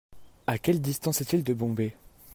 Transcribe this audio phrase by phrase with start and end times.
[0.47, 1.95] À quelle distance est-il de Bombay?